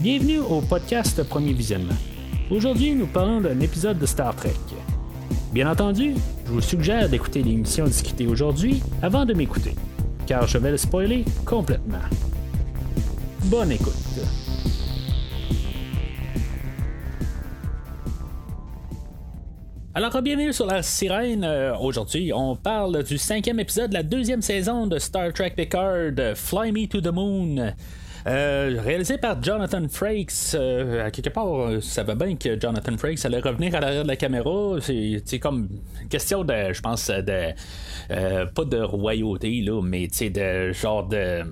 [0.00, 1.96] Bienvenue au podcast Premier Visionnement.
[2.52, 4.54] Aujourd'hui, nous parlons d'un épisode de Star Trek.
[5.52, 6.14] Bien entendu,
[6.46, 9.74] je vous suggère d'écouter l'émission discutée aujourd'hui avant de m'écouter,
[10.24, 11.98] car je vais le spoiler complètement.
[13.46, 13.92] Bonne écoute.
[19.94, 21.42] Alors, bienvenue sur la sirène.
[21.42, 26.12] Euh, aujourd'hui, on parle du cinquième épisode de la deuxième saison de Star Trek Picard,
[26.36, 27.72] Fly Me to the Moon.
[28.26, 30.54] Euh, réalisé par Jonathan Frakes.
[30.54, 34.16] Euh, quelque part, ça va bien que Jonathan Frakes allait revenir à l'arrière de la
[34.16, 34.76] caméra.
[34.80, 35.68] C'est comme
[36.10, 37.54] question de, je pense, de.
[38.08, 41.44] pas de royauté, là, mais de genre de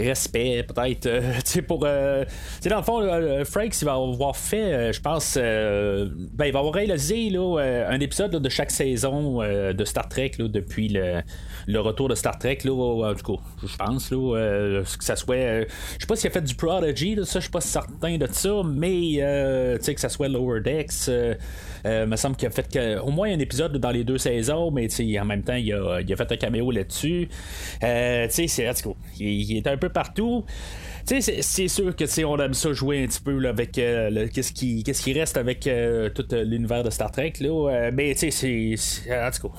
[0.00, 1.06] respect, peut-être.
[1.06, 1.84] Euh, sais pour.
[1.84, 2.24] Euh,
[2.64, 5.36] dans le fond, euh, Frakes, il va avoir fait, je pense.
[5.36, 10.48] ben, il va avoir réalisé là, un épisode de chaque saison de Star Trek là,
[10.48, 11.22] depuis le,
[11.66, 12.58] le, retour de Star Trek.
[12.64, 14.10] Là, tout cas, je pense.
[14.10, 15.36] Là, que ça soit.
[15.36, 15.66] je
[16.00, 18.62] sais pas s'il a fait du Prodigy, là, ça, je suis pas certain de ça,
[18.64, 19.16] mais
[19.80, 21.10] que ça soit Lower Decks.
[21.84, 24.88] Il me semble qu'il a fait au moins un épisode dans les deux saisons, mais
[25.20, 27.28] en même temps, il a, fait un caméo là-dessus.
[27.80, 28.46] c'est,
[29.18, 30.44] il, il est un peu partout.
[31.06, 35.36] c'est sûr que on aime ça jouer un petit peu avec euh, qu'est-ce qui, reste
[35.36, 37.34] avec euh, tout euh, l'univers de Star Trek.
[37.40, 39.12] Là, mais tu sais, c'est.
[39.12, 39.52] En tout.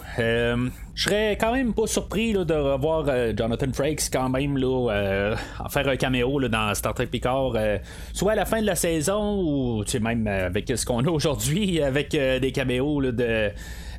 [0.93, 5.87] Je serais quand même pas surpris de revoir Jonathan Frakes quand même là, en faire
[5.87, 7.53] un caméo là, dans Star Trek Picard,
[8.13, 12.11] soit à la fin de la saison ou même avec ce qu'on a aujourd'hui, avec
[12.11, 13.51] des caméos de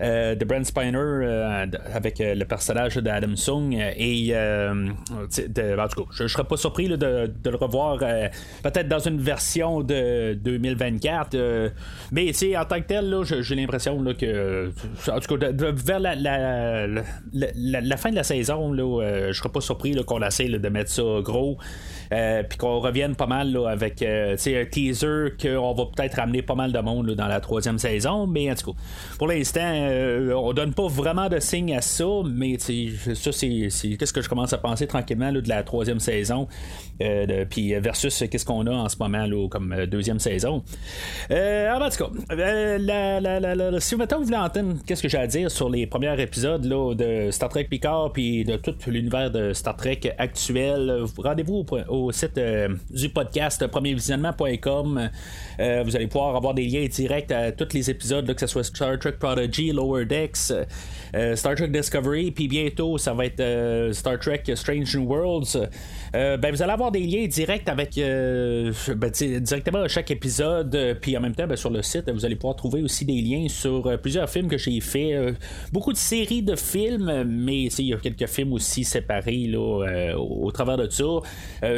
[0.02, 3.72] euh, de Brent Spiner euh, avec euh, le personnage d'Adam Sung.
[3.96, 7.98] Et de, en tout cas, je, ne serais pas surpris de, le revoir
[8.62, 11.36] peut-être dans une version de 2024.
[12.10, 14.72] mais en tant que tel, j'ai l'impression que,
[15.08, 20.48] en tout cas, vers la, fin de la saison, je serais pas surpris qu'on essaie
[20.48, 21.58] de mettre ça gros.
[22.48, 26.78] Puis qu'on revienne pas mal avec un teaser qu'on va peut-être ramener pas mal de
[26.78, 28.26] monde dans la troisième saison.
[28.26, 28.78] Mais en tout cas,
[29.18, 34.12] pour l'instant, euh, on donne pas vraiment de signe à ça, mais ça, c'est, qu'est-ce
[34.12, 36.48] que je commence à penser tranquillement de la troisième saison,
[37.00, 40.62] euh, puis versus qu'est-ce qu'on a en ce moment comme euh, deuxième saison.
[41.30, 45.86] en tout cas, si maintenant vous voulez entendre qu'est-ce que j'ai à dire sur les
[45.86, 51.64] premiers épisodes de Star Trek Picard, puis de tout l'univers de Star Trek actuel, rendez-vous
[51.88, 52.40] au, site
[52.90, 55.10] du podcast premiervisionnement.com.
[55.58, 58.98] vous allez pouvoir avoir des liens directs à tous les épisodes, que ce soit Star
[58.98, 60.52] Trek Prodigy, Lower Decks,
[61.14, 65.56] euh, Star Trek Discovery, puis bientôt ça va être euh, Star Trek Strange New Worlds.
[66.14, 71.16] Euh, ben, vous allez avoir des liens directs avec ben, directement à chaque épisode, puis
[71.16, 73.98] en même temps ben, sur le site, vous allez pouvoir trouver aussi des liens sur
[74.00, 75.34] plusieurs films que j'ai fait,
[75.72, 80.50] beaucoup de séries de films, mais il y a quelques films aussi séparés là, au,
[80.52, 81.04] travers de ça.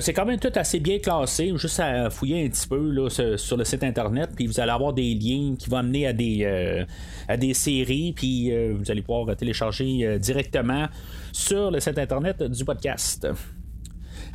[0.01, 3.57] c'est quand même tout assez bien classé, juste à fouiller un petit peu là, sur,
[3.57, 6.85] le site internet, puis vous allez avoir des liens qui vont amener à des
[7.29, 10.87] à des séries, puis euh, vous allez pouvoir télécharger euh, directement
[11.33, 13.27] sur le site internet du podcast.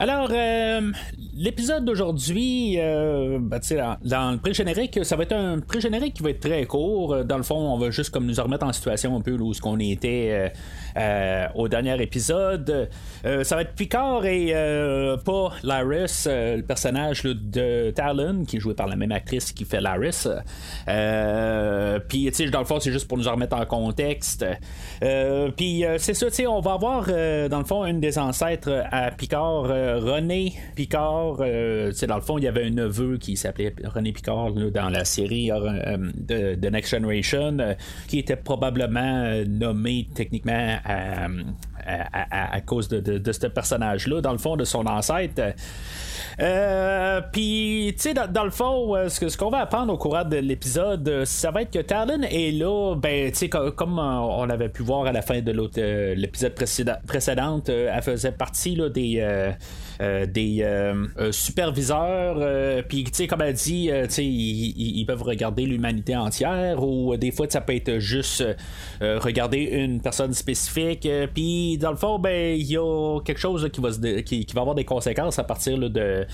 [0.01, 0.91] Alors, euh,
[1.35, 3.59] l'épisode d'aujourd'hui, ben,
[4.05, 7.25] dans, le pré-générique, ça va être un pré-générique qui va être très court.
[7.25, 9.59] Dans le fond, on va juste comme nous remettre en situation un peu où ce
[9.59, 10.53] qu'on était
[10.97, 12.89] euh, au dernier épisode.
[13.25, 18.59] Euh, ça va être Picard et euh, pas Laris, le personnage de Talon, qui est
[18.59, 20.27] joué par la même actrice qui fait Laris.
[22.07, 24.45] Puis, dans le fond, c'est juste pour nous remettre en contexte.
[25.55, 29.67] Puis, c'est ça, on va avoir, dans le fond, une des ancêtres à Picard,
[29.97, 31.37] René Picard.
[31.93, 35.05] sais, dans le fond, il y avait un neveu qui s'appelait René Picard dans la
[35.05, 37.57] série de, de, Next Generation,
[38.07, 40.77] qui était probablement nommé techniquement
[41.85, 45.53] à, cause de, ce personnage-là, dans le fond, de son ancêtre.
[46.41, 50.37] Euh, puis, tu sais, dans, le fond, euh, ce, qu'on va apprendre au courant de
[50.37, 54.69] l'épisode, euh, ça va être que Talon est là, ben, tu sais, comme, on avait
[54.69, 55.51] pu voir à la fin de
[56.13, 59.53] l'épisode précédent, elle faisait partie là, des
[59.99, 65.65] des euh, euh, superviseurs, puis tu sais, comme elle dit, tu sais, ils, peuvent regarder
[65.65, 68.45] l'humanité entière, ou des fois, ça peut être juste
[69.01, 73.81] regarder une personne spécifique, puis dans le fond, ben, il y a quelque chose qui,
[73.81, 73.89] va
[74.21, 76.25] qui, va avoir des conséquences à partir de.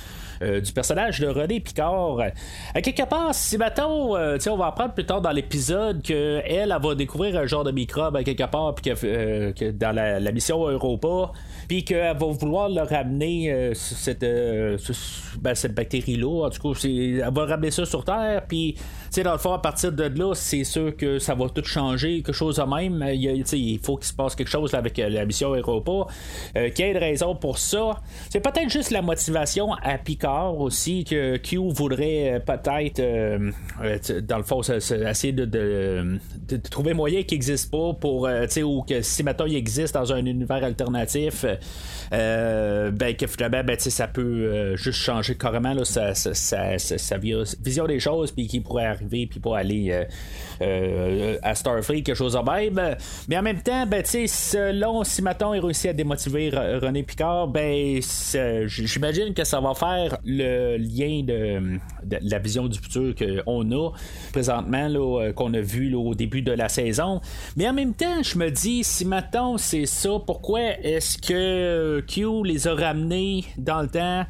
[0.41, 2.19] du personnage de René Picard.
[2.73, 6.95] À quelque part, si maintenant, on va apprendre plus tard dans l'épisode qu'elle elle, va
[6.95, 11.31] découvrir un genre de microbe à quelque part, puis que, dans la, la mission Europa,
[11.67, 14.77] puis qu'elle va vouloir le ramener, euh, cette, euh,
[15.39, 16.45] ben, cette bactérie-là.
[16.45, 18.75] En tout cas, elle va ramener ça sur Terre, puis
[19.23, 22.33] dans le fond, à partir de là, c'est sûr que ça va tout changer, quelque
[22.33, 23.03] chose de même.
[23.13, 26.11] Il, faut qu'il se passe quelque chose avec euh, la mission Europa.
[26.57, 28.01] Euh, raison pour ça?
[28.29, 33.01] C'est peut-être juste la motivation à Picard aussi que Q voudrait peut-être,
[34.21, 36.19] dans le fond, essayer de,
[36.69, 38.27] trouver moyen qu'il n'existe pas pour,
[38.63, 41.45] ou que si maintenant il existe dans un univers alternatif,
[42.11, 46.13] ben que ben, ça peut juste changer carrément là, sa,
[47.61, 50.05] vision des choses, puis qu'il pourrait arriver, puis pas aller
[50.61, 52.95] à Starfleet, quelque chose de même.
[53.27, 57.99] Mais en même temps, ben, selon si maintenant il réussit à démotiver René Picard, ben,
[58.65, 61.79] j'imagine que ça va faire le lien de,
[62.21, 63.91] la vision du futur qu'on a
[64.31, 64.89] présentement,
[65.35, 67.21] qu'on a vu au début de la saison.
[67.55, 72.43] Mais en même temps, je me dis, si maintenant c'est ça, pourquoi est-ce que Q
[72.43, 74.25] les a ramenés dans le temps?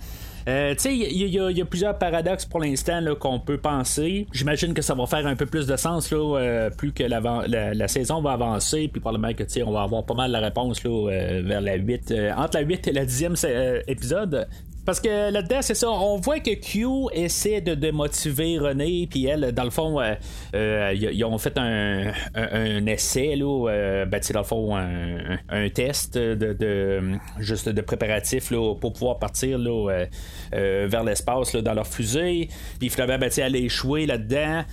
[0.47, 4.27] Euh, il y, a plusieurs paradoxes pour l'instant qu'on peut penser.
[4.31, 7.19] J'imagine que ça va faire un peu plus de sens là, euh, plus que la,
[7.47, 10.91] la, saison va avancer, puis probablement que on va avoir pas mal de réponses là,
[10.91, 14.47] euh, vers la 8, entre la 8 et la 10e épisode.
[14.85, 19.25] Parce que là-dedans, c'est ça, on voit que Q essaie de, de motiver René, puis
[19.25, 20.13] elle, dans le fond, euh,
[20.55, 25.69] euh, ils ont fait un, un, essai, là, euh, ben, dans le fond, un, un
[25.69, 30.05] test de, de, juste de préparatif là, pour pouvoir partir là,
[30.51, 32.49] vers l'espace dans leur fusée.
[32.79, 34.63] Puis finalement, ben, elle a échoué là-dedans.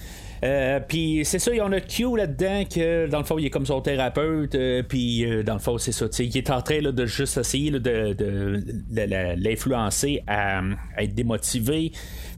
[0.44, 3.46] Euh, puis c'est ça, il y en a Q là-dedans que dans le fond il
[3.46, 4.54] est comme son thérapeute.
[4.54, 7.70] Euh, puis euh, dans le fond c'est ça, il est en train de juste essayer
[7.70, 8.62] de, de,
[9.36, 10.62] l'influencer à,
[10.98, 11.92] être démotivé.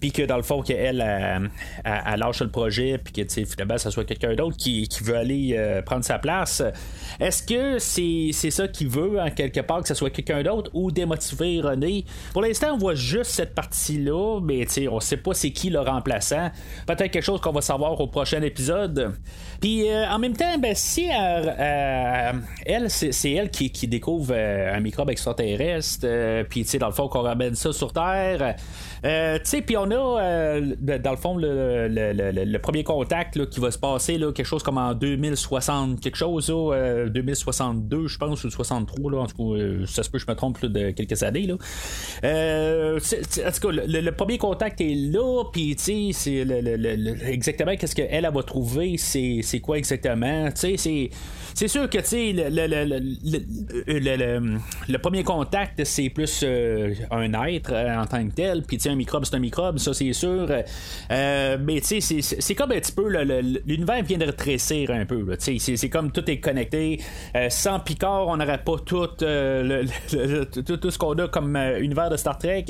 [0.04, 2.98] Puis que dans le fond qu'elle a, lâche le projet.
[3.02, 6.62] Puis que finalement ça soit quelqu'un d'autre qui, veut aller prendre sa place.
[7.20, 10.90] Est-ce que c'est, ça qu'il veut en quelque part que ce soit quelqu'un d'autre ou
[10.90, 12.04] démotiver René?
[12.34, 16.50] Pour l'instant on voit juste cette partie-là, mais on sait pas c'est qui le remplaçant.
[16.86, 19.14] Peut-être quelque chose qu'on va savoir au prochain épisode.
[19.62, 22.32] Puis euh, en même temps, ben, si euh, euh,
[22.66, 26.06] elle, c'est elle qui, découvre un microbe extraterrestre,
[26.50, 28.54] puis dans le fond, qu'on ramène ça sur Terre.
[29.04, 33.60] Euh, tu sais, puis on a, euh, dans le fond, le, le, premier contact qui
[33.60, 38.18] va se passer, là, quelque chose comme en 2060, quelque chose, là, 2062, euh, je
[38.18, 41.22] pense, ou 63, là, en tout cas, ça se peut, je me trompe de quelques
[41.22, 41.46] années.
[41.46, 41.54] Là.
[41.54, 46.46] en tout cas, le, premier contact est là, puis tu sais,
[47.26, 51.10] exactement qu'est-ce qu'elle elle va trouver, c'est quoi exactement, tu sais,
[51.54, 52.98] c'est sûr que, tu sais, le,
[54.88, 58.62] le, premier contact, c'est plus euh, un être euh, en tant que tel.
[58.62, 60.46] Puis, tu sais, un microbe, c'est un microbe, ça, c'est sûr.
[61.10, 63.08] Euh, mais, tu sais, c'est comme un petit peu.
[63.66, 65.36] L'univers vient de rétrécir un peu.
[65.36, 67.00] Tu sais, c'est comme tout est connecté.
[67.48, 72.66] sans Picard, on n'aurait pas tout, tout, ce qu'on a comme univers de Star Trek.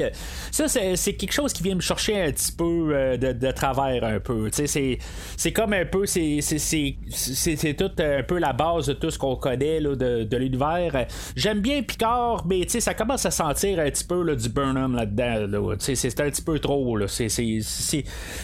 [0.50, 4.50] Ça, c'est quelque chose qui vient me chercher un petit peu de, travers un peu.
[4.50, 4.98] Tu sais,
[5.36, 6.06] c'est comme un peu.
[6.06, 6.40] C'est
[8.00, 11.06] un peu la base de tout ce qu'on connaît de, l'univers.
[11.36, 15.74] J'aime bien Picard, mais ça commence à sentir un petit peu du Burnham là-dedans.
[15.78, 16.94] c'est un petit peu trop.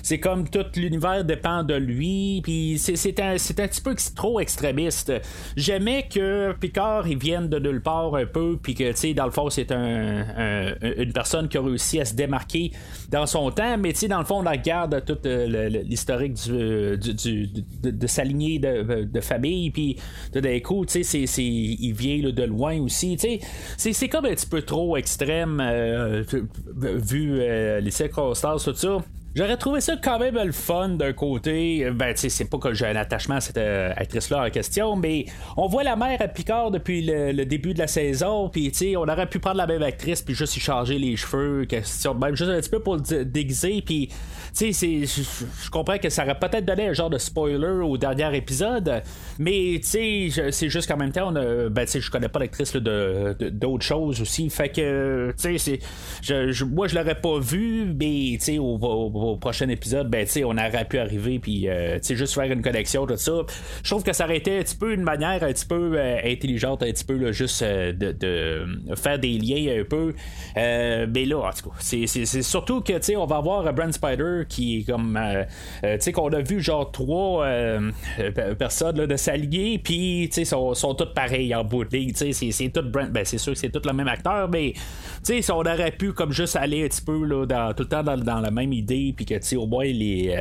[0.03, 2.41] C'est comme tout l'univers dépend de lui.
[2.43, 5.13] Puis c'est un, petit peu trop extrémiste.
[5.57, 9.51] J'aimais que Picard il vienne de nulle part un peu, puis que dans le fond,
[9.51, 12.73] c'est un, une personne qui a réussi à se démarquer
[13.11, 17.49] dans son temps, mais dans le fond, on regarde tout euh, l'historique du,
[17.83, 19.97] de, sa lignée de, famille, puis
[20.33, 23.17] tout d'un coup, tu sais, il vient de loin aussi.
[23.17, 23.39] Tu
[23.77, 26.23] sais, c'est comme un petit peu trop extrême euh,
[26.77, 29.20] vu euh, les circonstances, tout ça.
[29.33, 31.89] J'aurais trouvé ça quand même le fun d'un côté.
[31.93, 34.97] Ben, tu sais, c'est pas que j'ai un attachement à cette euh, actrice-là en question,
[34.97, 38.79] mais on voit la mère à Picard depuis le, début de la saison, puis tu
[38.79, 42.15] sais, on aurait pu prendre la même actrice, puis juste y changer les cheveux, question
[42.15, 44.09] même, juste un petit peu pour le déguiser, puis
[44.57, 48.37] tu sais, je comprends que ça aurait peut-être donné un genre de spoiler au dernier
[48.37, 49.01] épisode,
[49.39, 52.29] mais tu sais, c'est juste qu'en même temps, on a, ben, tu sais, je connais
[52.29, 55.79] pas l'actrice de, d'autres choses aussi, fait que, tu sais,
[56.65, 58.77] moi, je l'aurais pas vu, mais tu sais, au,
[59.37, 63.07] prochain épisode, ben, tu sais, on aurait pu arriver, puis, euh, juste faire une connexion,
[63.07, 63.33] tout ça.
[63.83, 66.19] Je trouve que ça aurait été un petit peu une manière un petit peu euh,
[66.25, 70.15] intelligente, un petit peu, juste euh, de, faire des liens un peu.
[70.57, 74.43] mais là, en tout cas, c'est, surtout que, tu sais, on va avoir Brand Spider
[74.49, 75.19] qui est comme.
[75.83, 77.47] Tu sais, qu'on a vu genre trois
[78.59, 82.13] personnes là, de s'allier, puis tu sais, sont, sont toutes pareilles en bout de ligne.
[82.13, 83.11] Tu sais, c'est tout Brent.
[83.11, 84.73] Ben, c'est sûr que c'est tout le même acteur, mais
[85.25, 87.89] tu sais, on aurait pu comme juste aller un petit peu là, dans, tout le
[87.89, 90.35] temps dans, la même idée puis que, tu sais, au moins, les,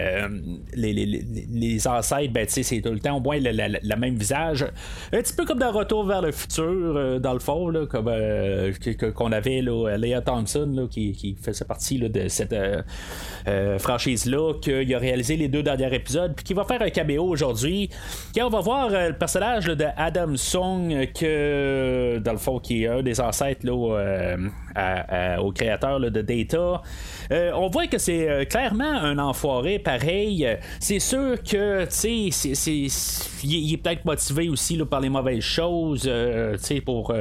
[0.74, 4.16] les, les, les, ancêtres, ben, tu sais, c'est tout le temps au moins le, même
[4.16, 4.66] visage.
[5.12, 8.10] Un petit peu comme dans Retour vers le futur, dans le fond, là, comme
[9.14, 12.56] qu'on avait, là, Leah Thompson, là, qui, qui faisait partie là, de cette
[13.80, 17.90] franchise-là, qu'il a réalisé les deux derniers épisodes, puis qui va faire un caméo aujourd'hui.
[18.36, 22.88] Quand on va voir le personnage de Adam Song, que, dans le fond, qui est
[22.88, 23.74] un des ancêtres là,
[25.40, 26.82] au créateur de Data.
[27.32, 30.48] Euh, on voit que c'est euh, clairement un enfoiré pareil.
[30.80, 32.88] C'est sûr que, tu sais,
[33.44, 37.14] il est peut-être motivé aussi là, par les mauvaises choses, euh, tu sais, pour,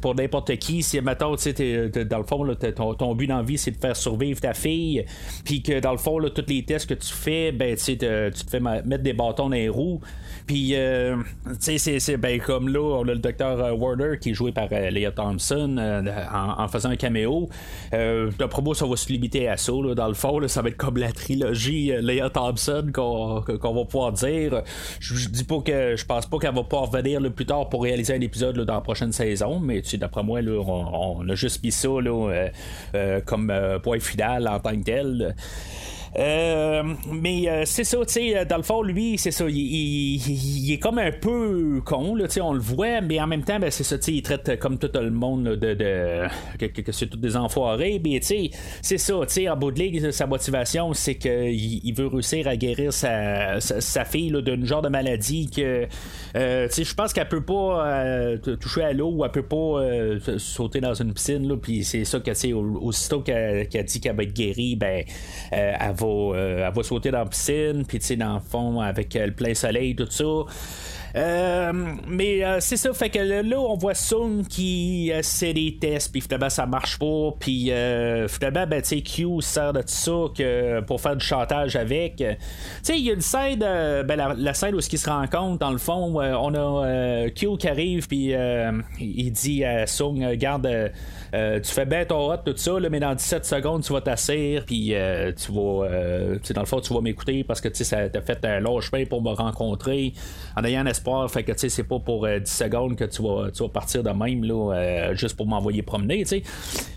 [0.00, 0.82] pour n'importe qui.
[0.82, 2.46] Si, mettons, tu sais, dans le fond,
[2.76, 5.04] ton, ton, but dans la vie, c'est de faire survivre ta fille,
[5.44, 8.30] puis que dans le fond, là, tous les tests que tu fais, ben, tu te
[8.50, 10.00] fais mettre des bâtons dans les roues.
[10.46, 10.74] Puis,
[11.62, 14.68] tu sais, c'est ben, comme là, on a le docteur Warner qui est joué par
[14.68, 15.76] Leah Thompson
[16.32, 17.48] en, faisant un caméo.
[17.92, 19.72] Euh, le promo, ça va se limiter à ça.
[19.94, 24.12] Dans le fond, ça va être comme la trilogie euh, Leia Thompson qu'on, va pouvoir
[24.12, 24.62] dire.
[25.00, 27.82] Je, dis pas que je pense pas qu'elle va pouvoir revenir le plus tard pour
[27.82, 31.88] réaliser un épisode dans la prochaine saison, mais d'après moi, on, a juste mis ça
[31.88, 35.34] euh, comme point final en tant que tel.
[36.16, 40.78] Euh, mais euh, c'est ça, tu sais, dans le fond, lui, c'est ça, il, est
[40.78, 43.96] comme un peu con, là, on le voit, mais en même temps, ben, c'est ça,
[44.06, 46.26] il traite comme tout le monde de, de
[46.58, 49.80] que, c'est tous des enfoirés, mais tu sais, c'est ça, tu sais, en bout de
[49.80, 54.82] ligue, sa motivation, c'est qu'il il veut réussir à guérir sa, sa, fille d'un genre
[54.82, 55.86] de maladie que,
[56.36, 60.38] euh, tu sais, je pense qu'elle peut pas toucher à l'eau ou elle peut pas
[60.38, 64.16] sauter dans une piscine, là, puis c'est ça que, tu sais, aussitôt qu'elle dit qu'elle
[64.16, 65.02] va être guérie, ben,
[65.50, 68.80] elle va euh, elle va sauter dans la piscine, puis tu sais, dans le fond,
[68.80, 70.24] avec euh, le plein soleil, tout ça.
[71.16, 71.72] Euh,
[72.08, 76.50] mais c'est ça, fait que là, on voit Sung qui essaie des tests, puis finalement
[76.50, 77.70] ça marche pas, puis
[78.28, 82.16] finalement, ben, tu Q sert de tout ça que, pour faire du chantage avec.
[82.16, 82.24] Tu
[82.82, 85.70] sais, il y a une scène, ben, la, scène où ce qui se rencontre, dans
[85.70, 88.34] le fond, on a Q qui arrive, puis
[88.98, 90.90] il dit à Sung, garde
[91.34, 94.62] euh, tu fais bien ton hot, tout ça, mais dans 17 secondes, tu vas t'asseoir,
[94.64, 98.20] puis euh, tu vas, euh, dans le fond, tu vas m'écouter parce que ça t'a
[98.20, 100.12] fait un long chemin pour me rencontrer
[100.56, 101.28] en ayant espoir.
[101.30, 104.04] Fait que tu sais, c'est pas pour 10 secondes que tu vas, tu vas partir
[104.04, 106.42] de même, là, juste pour m'envoyer promener, tu sais.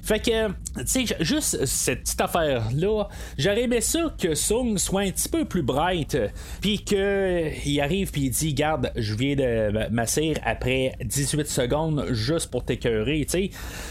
[0.04, 0.54] Fait que, tu
[0.86, 5.64] sais, juste cette petite affaire-là, j'aurais aimé ça que Sung soit un petit peu plus
[5.64, 6.18] bright,
[6.62, 12.52] puis qu'il arrive, puis il dit, garde, je viens de m'asseoir après 18 secondes juste
[12.52, 13.50] pour t'écœurer, tu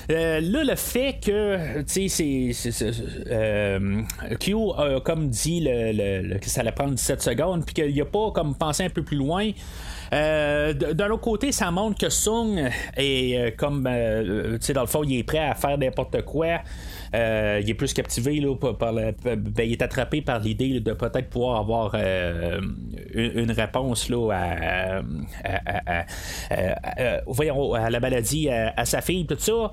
[0.08, 0.35] sais.
[0.36, 2.90] Euh, là, le fait que, tu sais, c'est.
[3.30, 4.02] Euh,
[4.40, 8.30] Q a comme dit le, que ça allait prendre 17 secondes, puis qu'il a pas
[8.32, 9.50] comme pensé un peu plus loin.
[10.12, 15.02] Euh, D'un autre côté, ça montre que Sung est comme, tu sais, dans le fond,
[15.02, 16.60] il est prêt à faire n'importe quoi.
[17.12, 19.14] il est plus captivé là, ben,
[19.58, 25.02] il est attrapé par l'idée de peut-être pouvoir avoir une, réponse là, à,
[27.80, 29.72] à la maladie à, sa fille, tout ça.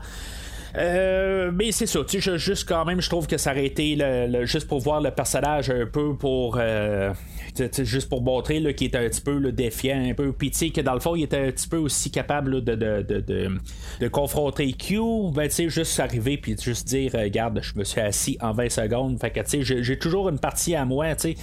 [0.75, 3.96] Euh, mais c'est ça, tu sais, juste quand même, je trouve que ça aurait été
[3.96, 6.58] le, juste pour voir le personnage un peu pour.
[6.60, 7.13] Euh,
[7.84, 10.32] juste pour montrer qu'il était un petit peu le défiant, un peu.
[10.34, 13.60] Puis que dans le fond, il était un petit peu aussi capable de, de, de,
[14.00, 15.00] de, confronter Q.
[15.34, 18.70] Ben, tu sais, juste arriver puis juste dire, regarde, je me suis assis en 20
[18.70, 19.20] secondes.
[19.20, 21.36] Fait que, tu sais, j'ai toujours une partie à moi, tu sais.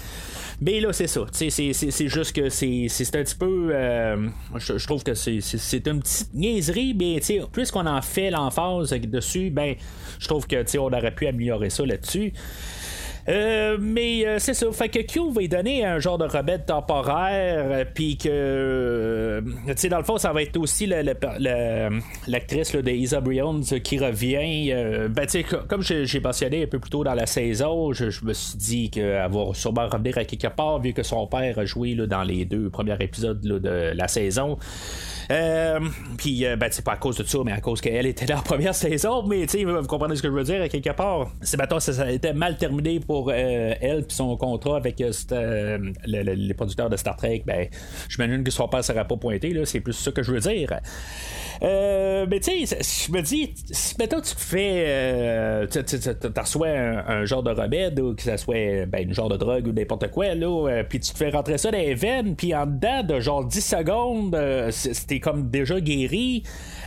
[0.61, 1.23] Mais là, c'est ça.
[1.33, 3.71] C'est juste que c'est un petit peu.
[3.73, 7.21] Euh, je, trouve que c'est une petite niaiserie, mais
[7.53, 8.93] puisqu'on en fait l'emphase
[9.51, 9.75] ben,
[10.19, 12.33] je trouve que on aurait pu améliorer ça là-dessus.
[13.29, 14.71] Euh, mais euh, c'est ça.
[14.73, 19.43] Fait que Q va y donner un genre de remède temporaire, euh, puis que,
[19.89, 24.73] dans le fond, ça va être aussi l'actrice de Isa Bryant qui revient.
[25.11, 28.59] ben, tu comme j'ai mentionné un peu plus tôt dans la saison, je, me suis
[28.59, 32.23] dit qu'elle va sûrement revenir à quelque part, vu que son père a joué dans
[32.23, 34.59] les deux premiers épisodes de la saison.
[35.31, 35.79] Euh,
[36.17, 38.37] puis, euh, ben, c'est pas à cause de ça, mais à cause qu'elle était dans
[38.37, 39.23] la première saison.
[39.27, 41.31] Mais, tu sais, vous comprenez ce que je veux dire, quelque part.
[41.41, 46.55] C'est maintenant, ça, a été mal terminé pour euh, elle, puis son contrat avec les
[46.55, 47.45] producteurs de Star Trek.
[47.47, 47.69] Ben,
[48.09, 49.65] j'imagine que son père ne serait pas pointé, là.
[49.65, 50.69] C'est plus ça que je veux dire.
[51.63, 55.79] mais tu sais, je me dis, si maintenant tu fais, tu
[56.37, 59.73] reçois un, genre de remède ou que ça soit ben, une genre de drogue ou
[59.73, 63.03] n'importe quoi, là, puis tu te fais rentrer ça dans les veines, puis en dedans
[63.05, 64.37] de genre 10 secondes,
[64.71, 66.43] c'était comme déjà guéri,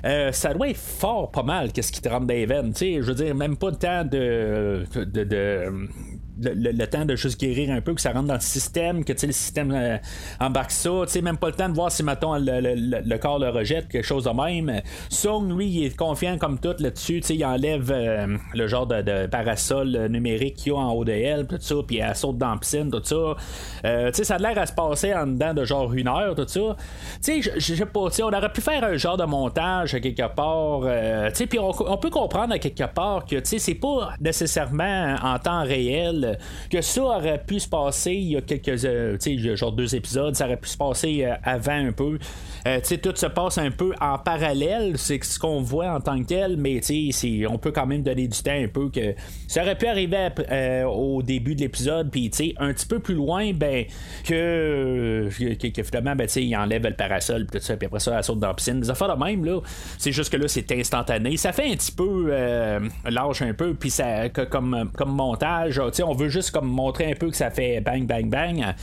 [0.05, 2.73] euh, ça doit être fort pas mal qu'est-ce qui te rentre dans les veines.
[2.75, 5.87] Je veux dire, même pas le temps de, de,
[6.41, 9.31] le, temps de juste guérir un peu, que ça rentre dans le système, que le
[9.31, 9.97] système euh,
[10.39, 10.91] embarque ça.
[11.21, 14.29] Même pas le temps de voir si, mettons, le, corps le rejette, quelque chose de
[14.29, 14.81] même.
[15.09, 17.19] Sung, lui, il est confiant comme tout là-dessus.
[17.29, 21.47] Il enlève euh, le genre de, parasol numérique qu'il y a en haut de elle,
[21.47, 23.35] tout ça, puis elle saute dans la piscine, tout ça.
[23.85, 26.75] Euh, ça a l'air à se passer en dedans de genre une heure, tout ça.
[27.25, 30.81] Je sais pas, on aurait pu faire un genre de montage quelque part.
[31.33, 36.22] puis on, on, peut comprendre à quelque part que c'est pas nécessairement en temps réel
[36.69, 39.17] que ça aurait pu se passer il y a quelques euh,
[39.55, 42.17] genre deux épisodes ça aurait pu se passer euh, avant un peu.
[42.67, 46.27] Euh, tout se passe un peu en parallèle c'est ce qu'on voit en tant que
[46.27, 46.81] tel mais
[47.49, 49.15] on peut quand même donner du temps un peu que
[49.47, 50.29] ça aurait pu arriver
[50.87, 53.85] au début de l'épisode puis un petit peu plus loin ben
[54.25, 58.47] que, finalement ben, il enlève le parasol tout ça puis après ça elle saute dans
[58.47, 58.79] la piscine.
[58.79, 59.59] Des affaires de même là.
[59.97, 61.35] C'est juste que là c'est instantané.
[61.37, 62.31] Ça fait un petit peu
[63.09, 67.29] lâche un peu puis ça comme, comme montage on veut juste comme montrer un peu
[67.29, 68.73] que ça fait bang bang bang.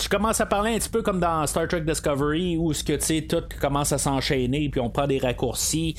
[0.00, 2.94] Je commence à parler un petit peu comme dans Star Trek Discovery où ce que
[2.94, 5.94] tu sais tout commence à s'enchaîner puis on prend des raccourcis.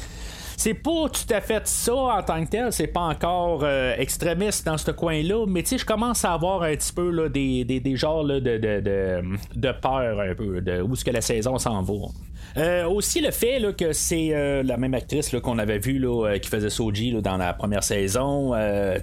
[0.58, 4.65] C'est pas tout à fait ça en tant que tel, c'est pas encore euh, extrémiste
[4.65, 7.65] dans ce coin-là, mais tu sais, je commence à avoir un petit peu là, des,
[7.65, 9.22] des, des genres de, de, de,
[9.54, 12.08] de, peur un peu, de où est-ce que la saison s'en va.
[12.57, 16.38] Euh, aussi le fait là, que c'est euh, la même actrice qu'on avait vue là,
[16.39, 18.53] qui faisait Soji dans la première saison,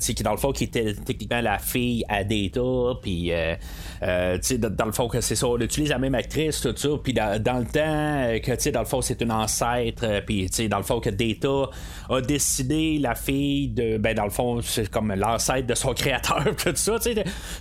[0.00, 3.30] qui dans le fond qui était techniquement la fille à Data, puis
[4.00, 7.32] dans le fond que c'est ça, on utilise la même actrice, tout ça, puis dans,
[7.34, 11.70] le temps que dans le fond c'est une ancêtre, puis dans le fond que Data
[12.08, 13.96] a décidé la fille de.
[13.98, 16.98] Ben, dans le fond, c'est comme l'ancêtre de son créateur, tout ça.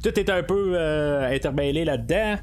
[0.03, 2.35] Tout est un peu euh, intermêlé là-dedans.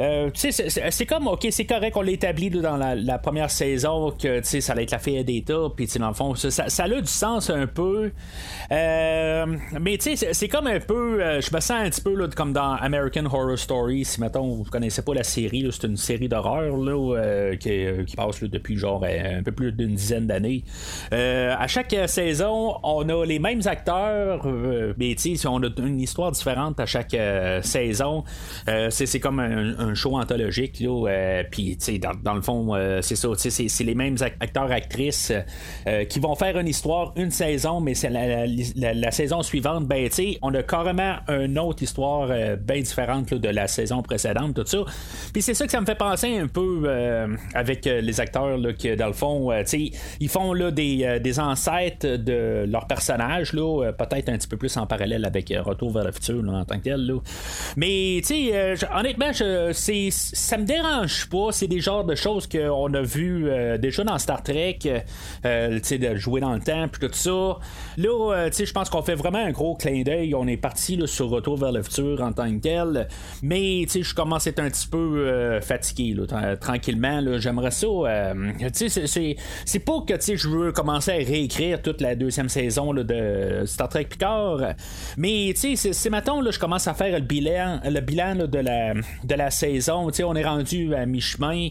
[0.00, 2.89] Euh, c'est comme, ok, c'est correct, on l'établit dans la,
[3.22, 6.84] première saison que ça allait être la fille d'État, puis dans le fond, ça, ça,
[6.84, 8.10] a du sens un peu.
[8.72, 9.46] Euh,
[9.80, 12.28] mais tu sais, c'est comme un peu, euh, je me sens un petit peu là,
[12.28, 16.28] comme dans American Horror Story, si mettons, vous connaissez pas la série, c'est une série
[16.28, 20.64] d'horreur là, qui, passe depuis genre un peu plus d'une dizaine d'années.
[21.10, 24.46] à chaque saison, on a les mêmes acteurs,
[24.98, 27.16] mais tu sais, on a une histoire différente à chaque
[27.62, 28.24] saison.
[28.90, 30.82] c'est comme un un show anthologique.
[30.82, 33.28] Euh, puis, dans, dans le fond, euh, c'est ça.
[33.36, 35.32] C'est les mêmes acteurs, actrices
[35.86, 40.08] euh, qui vont faire une histoire une saison, mais c'est la, saison suivante, ben,
[40.42, 44.78] on a carrément une autre histoire bien différente de la saison précédente, tout ça.
[45.32, 46.88] Puis c'est ça que ça me fait penser un peu
[47.54, 49.50] avec les acteurs là, que, dans le fond,
[50.20, 55.24] ils font là, des, ancêtres de leurs personnages, peut-être un petit peu plus en parallèle
[55.24, 57.12] avec Retour vers le futur en tant que tel.
[57.76, 58.50] Mais, tu
[58.94, 61.52] honnêtement, je, ça me dérange pas.
[61.52, 64.78] C'est des genres de choses qu'on a vu euh, déjà dans Star Trek,
[65.44, 67.58] euh, sais de jouer dans le temps, puis tout ça.
[67.96, 70.34] Là, euh, je pense qu'on fait vraiment un gros clin d'œil.
[70.34, 73.08] On est parti sur Retour vers le futur en tant que tel.
[73.42, 76.16] Mais je commence à être un petit peu fatigué
[76.60, 77.38] tranquillement.
[77.38, 77.86] J'aimerais ça.
[78.72, 84.04] c'est pas que je veux commencer à réécrire toute la deuxième saison de Star Trek
[84.04, 84.74] Picard.
[85.16, 89.34] Mais c'est maintenant là, je commence à faire le bilan, le bilan de la de
[89.34, 91.68] la saison on est rendu à mi-chemin.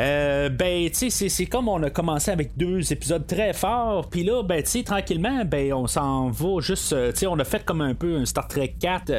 [0.00, 4.62] Euh, ben, c'est comme on a commencé avec deux épisodes très forts, puis là, ben,
[4.84, 8.48] tranquillement, ben, on s'en va juste, euh, on a fait comme un peu un Star
[8.48, 9.12] Trek 4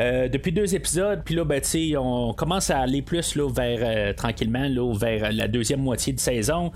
[0.00, 1.60] euh, depuis deux épisodes, puis là, ben,
[1.98, 6.72] on commence à aller plus là, vers, tranquillement, là, vers la deuxième moitié de saison.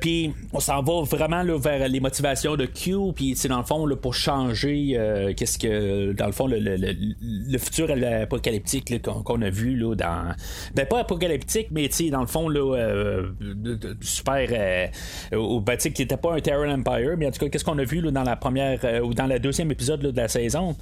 [0.00, 3.86] Puis on s'en va vraiment là, vers les motivations de Q, puis dans le fond,
[3.86, 4.98] là, pour changer,
[5.36, 10.34] qu'est-ce que, dans le fond, le, le, futur apocalyptique qu'on a vu là, dans.
[10.74, 13.28] Ben, pas apocalyptique, mais dans le fond, là, euh,
[14.00, 14.48] super.
[14.50, 14.86] Euh,
[15.60, 18.00] ben, qui n'était pas un Terran Empire, mais en tout cas, qu'est-ce qu'on a vu
[18.00, 20.76] là, dans la première euh, ou dans le deuxième épisode de la saison.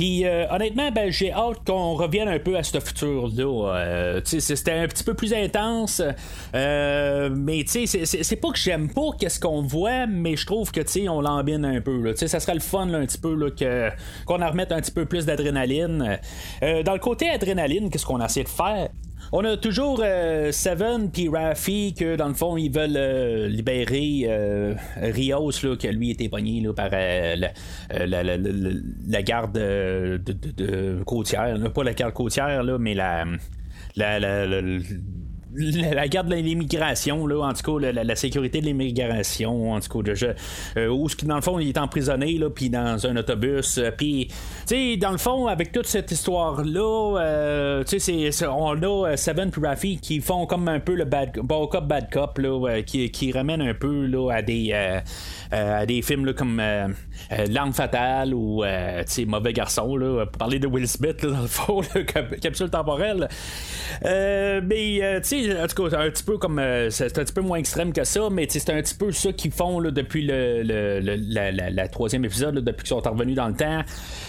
[0.00, 4.22] Puis honnêtement, ben, j'ai hâte qu'on revienne un peu à ce futur-là.
[4.24, 6.00] c'était un petit peu plus intense.
[6.54, 10.80] mais tu sais, c'est pas que j'aime pas qu'est-ce qu'on voit, mais je trouve que
[10.80, 12.00] tu on l'embine un peu.
[12.00, 12.16] Là.
[12.16, 13.50] Ça serait le fun un petit peu là,
[14.24, 16.18] qu'on en remette un petit peu plus d'adrénaline.
[16.62, 18.88] dans le côté adrénaline, qu'est-ce qu'on a essayé de faire?
[19.32, 24.22] On a toujours euh, Seven puis Rafi que dans le fond ils veulent euh, libérer
[24.24, 27.52] euh, Rios là, que lui était pogné là, par la,
[29.22, 33.24] garde de, côtière, pas la garde côtière là, mais la,
[36.08, 40.26] garde de l'immigration, là, en tout cas, la, sécurité de l'immigration, en tout cas, je,
[40.76, 44.28] euh, où, dans le fond, il est emprisonné, là, puis dans un autobus, euh, puis,
[44.28, 44.34] tu
[44.66, 49.50] sais, dans le fond, avec toute cette histoire-là, euh, tu sais, on a Seven
[49.82, 53.62] et qui font comme un peu le bad, cop, bad cop, là, qui, qui ramène
[53.62, 54.72] un peu, là, à des,
[55.50, 56.62] à des films, là, comme
[57.48, 61.48] L'Arme Fatale ou, tu sais, Mauvais Garçon, là, parler de Will Smith, là, dans le
[61.48, 61.80] fond,
[62.40, 63.28] capsule temporelle.
[64.02, 66.58] mais, tu sais, en tout cas, un petit peu comme.
[66.58, 69.32] Euh, c'est un petit peu moins extrême que ça, mais c'est un petit peu ça
[69.32, 73.80] qu'ils font depuis le, la, troisième épisode, depuis qu'ils sont revenus dans le temps.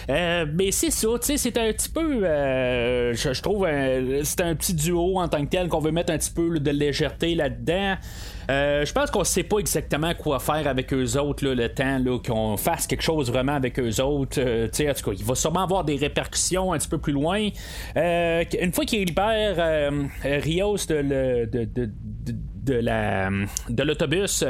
[0.10, 2.26] Euh, mais c'est ça, tu sais, c'est un petit peu.
[2.26, 3.68] Euh, je, trouve.
[4.24, 6.72] c'est un petit duo en tant que tel qu'on veut mettre un petit peu de
[6.72, 7.96] légèreté là-dedans.
[8.50, 12.88] Je pense qu'on sait pas exactement quoi faire avec eux autres le temps qu'on fasse
[12.88, 14.42] quelque chose vraiment avec eux autres.
[14.42, 17.50] en tout cas, il va sûrement avoir des répercussions un petit peu plus loin.
[17.96, 19.92] une fois qu'il libère
[20.24, 21.90] Rios de, de
[22.68, 23.30] la
[23.70, 24.44] de l'autobus.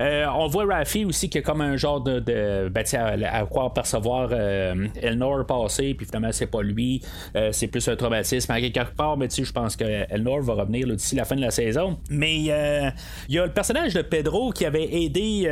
[0.00, 3.44] Euh, on voit Rafi aussi qui a comme un genre de, de ben, à, à,
[3.46, 7.02] croire percevoir euh, Elnor passer, puis finalement c'est pas lui,
[7.36, 10.86] euh, c'est plus un traumatisme à quelque part, mais je pense que Elnor va revenir
[10.88, 11.98] d'ici la fin de la saison.
[12.10, 15.48] Mais il y a le personnage de Pedro qui avait aidé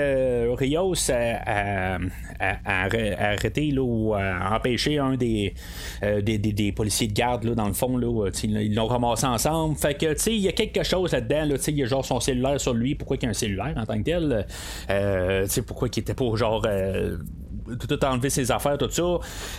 [0.59, 1.99] Rios à,
[2.65, 5.55] arrêter ou à empêcher un des,
[6.03, 7.97] des, des, policiers de garde là, dans le fond.
[7.97, 9.77] Là, ils l'ont ramassé ensemble.
[9.77, 11.45] Fait que il y a quelque chose là-dedans.
[11.47, 13.75] Là, il y a genre son cellulaire sur lui, pourquoi il y a un cellulaire
[13.77, 14.47] en tant que tel,
[14.91, 17.17] euh, pourquoi il était pas genre euh,
[17.89, 19.03] tout enlever ses affaires, tout ça?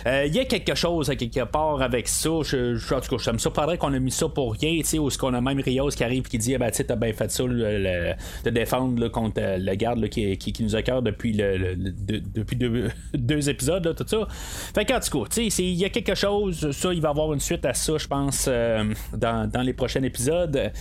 [0.06, 2.30] Euh, il y a quelque chose à quelque part avec ça.
[2.42, 4.84] Je, je, en tout cas, ça me surprendrait qu'on a mis ça pour rien, tu
[4.84, 6.96] sais, où ce qu'on a même Rios qui arrive qui dit, ah, ben, tu t'as
[6.96, 12.56] bien fait ça, de défendre contre le garde qui, qui, nous accueille depuis, le, depuis
[12.56, 14.26] deux, épisodes, tout ça.
[14.74, 17.40] Fait qu'en tout cas, il y a quelque chose, ça, il va y avoir une
[17.40, 20.72] suite à ça, je pense, dans, dans les prochains épisodes.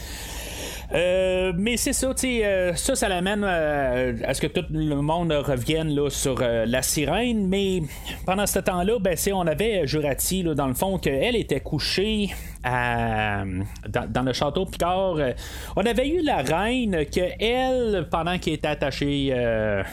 [0.93, 4.65] Euh, mais c'est ça, tu sais, euh, ça, ça l'amène euh, à ce que tout
[4.71, 7.47] le monde revienne là, sur la sirène.
[7.47, 7.81] Mais
[8.25, 12.29] pendant ce temps-là, ben, on avait Jurati, là, dans le fond, qu'elle était couchée
[12.63, 13.65] dans,
[14.25, 15.15] le château Picard.
[15.75, 19.33] on avait eu la reine que elle, pendant qu'elle était attachée,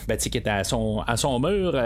[0.06, 1.80] ben, qui était à son, à son mur,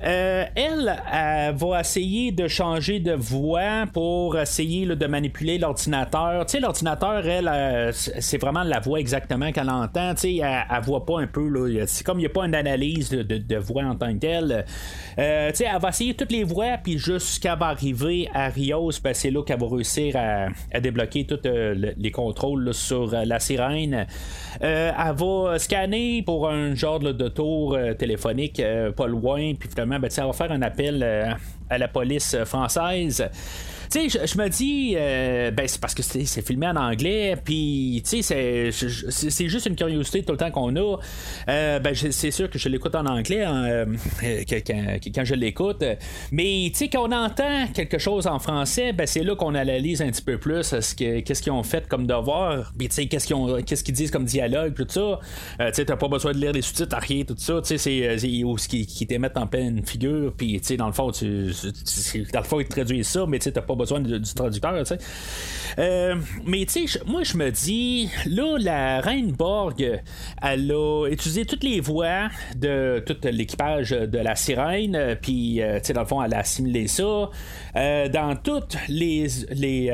[0.00, 6.46] elle, va essayer de changer de voix pour essayer de manipuler l'ordinateur.
[6.46, 7.92] Tu sais, l'ordinateur, elle, euh,
[8.36, 10.12] c'est vraiment la voix exactement qu'elle entend.
[10.22, 11.46] Elle, elle, voit pas un peu.
[11.86, 14.64] C'est comme il n'y a pas une analyse de, voix en tant que telle.
[15.18, 19.42] Euh, elle va essayer toutes les voix, puis jusqu'à arriver à Rios, ben, c'est là
[19.42, 24.06] qu'elle va réussir à, débloquer tous les contrôles sur la sirène.
[24.60, 28.62] elle va scanner pour un genre de tour téléphonique
[28.96, 31.32] pas loin, puis finalement ben, ça va faire un appel euh,
[31.70, 33.28] à la police française.
[33.90, 38.02] Tu sais, je, me dis, euh, ben, c'est parce que c'est filmé en anglais, puis,
[38.04, 40.98] tu sais, c'est juste une curiosité tout le temps qu'on a.
[41.48, 43.86] Euh, ben, c'est sûr que je l'écoute en anglais euh,
[45.14, 45.84] quand, je l'écoute,
[46.32, 50.02] mais, tu sais, quand on entend quelque chose en français, ben, c'est là qu'on analyse
[50.02, 54.74] un petit peu plus qu'est-ce qu'ils ont fait comme devoir, qu'est-ce qu'ils disent comme dialogue,
[54.74, 55.20] tout ça.
[55.68, 58.44] tu sais, t'as pas besoin de lire les sous-titres, rien, tout ça, tu sais, c'est
[58.44, 62.60] ou ce qui, qui t'émettent en pleine figure, puis, dans le fond, dans le fond,
[62.60, 64.98] ils traduisent ça, mais, tu sais, t'as pas besoin du traducteur, tu sais.
[65.78, 70.00] Euh, mais tu sais, moi je me dis, là, la reine Borg,
[70.42, 75.86] elle a utilisé toutes les voix de tout l'équipage de la sirène, puis euh, tu
[75.86, 77.30] sais, dans le fond, elle a assimilé ça.
[77.76, 79.90] Euh, dans toutes les les,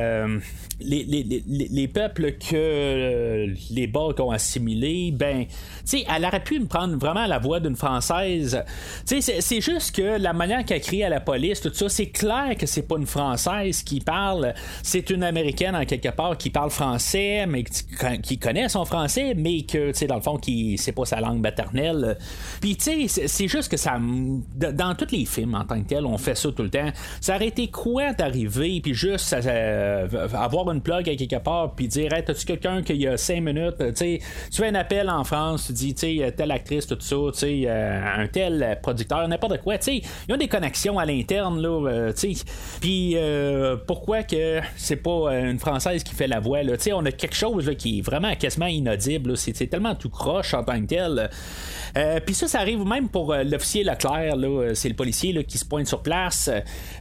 [0.85, 5.53] les, les, les, peuples que les Borg ont assimilés, ben, tu
[5.85, 8.63] sais, elle aurait pu me prendre vraiment la voix d'une française.
[9.07, 12.09] Tu sais, c'est juste que la manière qu'elle crie à la police, tout ça, c'est
[12.09, 16.51] clair que c'est pas une française qui parle, c'est une américaine en quelque part qui
[16.51, 17.65] parle français, mais
[18.23, 21.21] qui, connaît son français, mais que, tu sais, dans le fond, qui c'est pas sa
[21.21, 22.17] langue maternelle.
[22.61, 23.99] Puis, tu sais, c'est juste que ça.
[23.99, 26.91] Dans tous les films en tant que tel, on fait ça tout le temps.
[27.21, 29.35] Ça aurait été quoi d'arriver, puis juste
[30.35, 33.77] avoir une plug à quelque part, puis dire, hey, t'as-tu quelqu'un qui a cinq minutes,
[33.97, 34.21] tu
[34.53, 38.27] fais un appel en France, tu dis, telle actrice, tout ça, tu sais, euh, un
[38.29, 42.13] tel producteur, n'importe quoi, tu sais, ils ont des connexions à l'interne, là, euh.
[42.81, 46.63] Puis, euh, pourquoi que c'est pas une Française qui fait la voix.
[46.63, 46.75] Là?
[46.95, 49.37] On a quelque chose qui est vraiment quasiment inaudible.
[49.37, 51.31] C'est, tellement tout croche en tant que tel.
[52.25, 55.65] Puis ça, ça arrive même pour l'officier Leclerc, là, c'est le policier là, qui se
[55.65, 56.51] pointe sur place,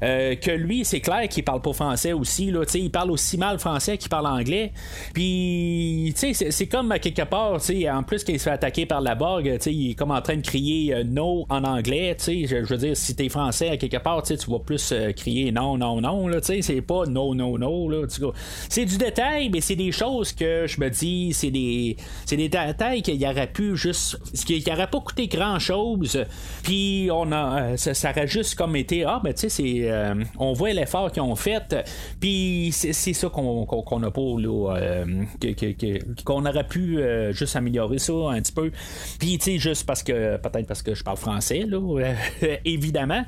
[0.01, 3.97] que lui, c'est clair qu'il parle pas français aussi, là, il parle aussi mal français
[3.97, 4.71] qu'il parle anglais.
[5.13, 7.59] Puis, c'est, c'est comme à quelque part,
[7.91, 10.41] en plus qu'il se fait attaquer par la borgue, il est comme en train de
[10.41, 14.35] crier no en anglais, je, je veux dire, si t'es français à quelque part, tu
[14.47, 17.89] vas plus crier non, non, non, là, c'est pas non, non, non.
[17.89, 18.05] Là,
[18.69, 22.49] c'est du détail, mais c'est des choses que je me dis, c'est des, c'est des
[22.49, 24.17] détails qu'il y aurait pu juste.
[24.45, 26.25] qui n'aurait pas coûté grand chose.
[26.63, 29.91] Puis on a, ça, ça, aurait juste comme été, ah, ben tu sais, c'est,
[30.37, 31.75] on voit l'effort qu'ils ont fait.
[32.19, 34.11] Puis c'est, ça qu'on, qu'on, là,
[36.25, 36.99] qu'on aurait pu
[37.31, 38.71] juste améliorer ça un petit peu.
[39.19, 41.79] Puis tu sais, juste parce que, peut-être parce que je parle français, là,
[42.65, 43.23] évidemment.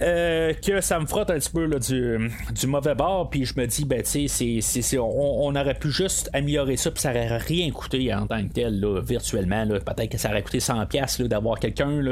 [0.00, 3.84] Euh, que ça me frotte un petit peu du, mauvais bord, puis je me dis,
[3.84, 8.26] ben, tu sais, on, aurait pu juste améliorer ça, puis ça aurait rien coûté en
[8.26, 9.66] tant que tel, là, virtuellement.
[9.66, 12.02] Peut-être que ça aurait coûté 100$ d'avoir quelqu'un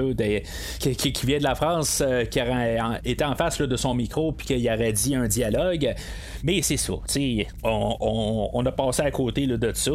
[0.78, 4.32] qui, qui, vient de la France, euh, qui aurait été en face de son micro,
[4.32, 5.94] puis qu'il aurait dit un dialogue.
[6.42, 7.14] Mais c'est ça, tu
[7.62, 9.92] on, a passé à côté là, de ça.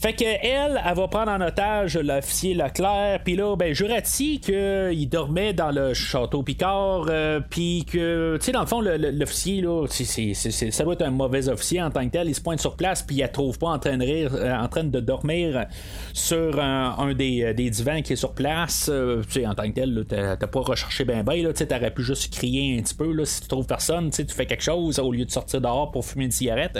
[0.00, 5.08] Fait que elle, elle va prendre en otage l'officier Leclerc, puis là, ben, Jurati qu'il
[5.08, 9.86] dormait dans le château Picard, euh, puis que, tu sais, dans le fond, l'officier, là,
[9.88, 13.02] ça doit être un mauvais officier en tant que tel, il se pointe sur place,
[13.02, 15.66] puis il la trouve pas en train de, rire, euh, en train de dormir
[16.12, 18.90] sur un, des, euh, des, divans qui est sur place,
[19.28, 22.32] tu sais, en tant que tel, t'as pas recherché ben ben, tu t'aurais pu juste
[22.32, 25.24] crier un petit peu, là, si tu trouves personne, tu fais quelque chose au lieu
[25.24, 26.78] de sortir dehors pour fumer cigarette.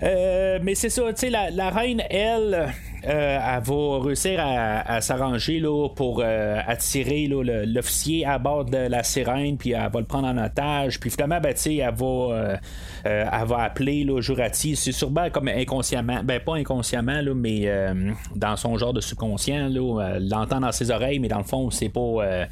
[0.00, 2.72] mais c'est ça, tu sais, la, reine, elle,
[3.04, 9.02] euh, elle va réussir à, s'arranger là, pour euh, attirer l'officier à bord de la
[9.02, 12.56] sirène, puis elle va le prendre en otage, puis finalement, ben, elle va, euh,
[13.04, 14.76] elle va appeler là, Jurati.
[14.76, 17.68] C'est sûrement comme inconsciemment, ben pas inconsciemment, là, mais
[18.36, 21.88] dans son genre de subconscient, là, l'entend dans ses oreilles, mais dans le fond, c'est
[21.88, 22.46] pas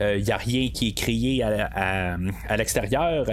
[0.00, 2.16] il euh, n'y a rien qui est crié à,
[2.56, 3.26] l'extérieur.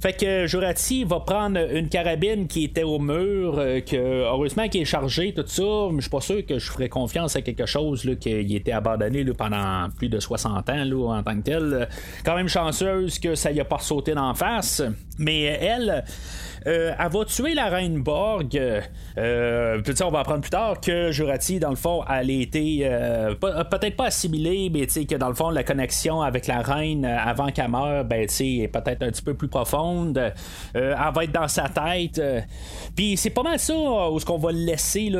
[0.00, 4.80] Fait que Jurati va prendre une carabine qui était au mur, euh, que heureusement qui
[4.80, 7.66] est chargée, tout ça, mais je suis pas sûr que je ferais confiance à quelque
[7.66, 11.88] chose là, qui était abandonné pendant plus de 60 ans là, en tant que tel.
[12.24, 14.82] Quand même chanceuse que ça y a pas sauté d'en face,
[15.18, 16.04] mais elle
[16.66, 18.58] euh, elle va tuer la reine Borg.
[19.18, 23.34] Euh, on va apprendre plus tard que Jurati, dans le fond, elle a été euh,
[23.34, 27.48] peut-être pas assimilée, mais que dans le fond, la connexion avec la reine euh, avant
[27.48, 30.32] qu'elle meure, ben, est peut-être un petit peu plus profonde.
[30.74, 32.20] elle va être dans sa tête.
[32.96, 35.10] Puis c'est pas mal ça où ce qu'on va laisser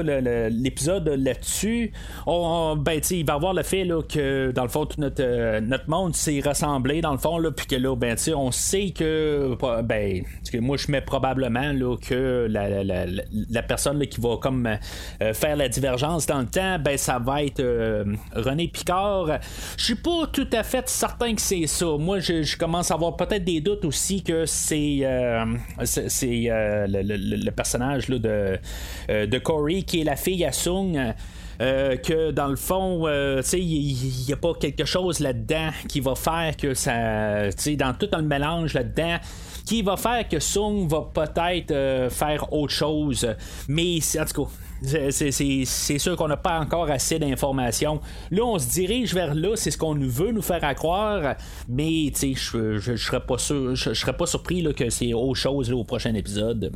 [0.51, 1.93] l'épisode là-dessus.
[2.27, 6.41] On, ben, il va avoir le fait que dans le fond, tout notre, monde s'est
[6.41, 10.25] ressemblé dans le fond, puis que là, ben, on sait que ben,
[10.61, 16.27] moi je mets probablement là, que la, personne qui va comme euh, faire la divergence
[16.27, 19.39] dans le temps, ben ça va être euh, René Picard.
[19.77, 21.87] Je suis pas tout à fait certain que c'est ça.
[21.99, 25.45] Moi, je, commence à avoir peut-être des doutes aussi que c'est euh,
[25.85, 31.15] c'est le, personnage là, de, de Corey qui est la fille à Sung.
[31.59, 33.07] que dans le fond,
[33.53, 37.49] il n'y a pas quelque chose là-dedans qui va faire que ça.
[37.77, 39.19] Dans tout le mélange là-dedans,
[39.65, 43.27] qui va faire que Sung va peut-être euh, faire autre chose.
[43.69, 44.51] Mais en tout cas,
[45.11, 48.01] c'est sûr qu'on n'a pas encore assez d'informations.
[48.31, 51.35] Là, on se dirige vers là, c'est ce qu'on veut nous faire croire,
[51.69, 55.73] mais je ne serais pas sûr, je, serais pas surpris là, que c'est autre chose
[55.73, 56.73] au prochain épisode.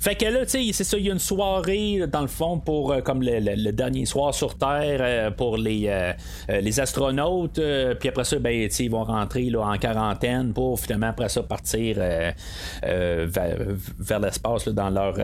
[0.00, 3.00] Fait que là, c'est ça, il y a une soirée dans le fond pour euh,
[3.00, 6.12] comme le, dernier soir sur Terre euh, pour les, euh,
[6.48, 7.60] les astronautes,
[7.98, 11.96] puis après ça, ben, ils vont rentrer là, en quarantaine pour finalement après ça partir
[11.96, 12.34] vers,
[14.20, 15.14] l'espace dans leur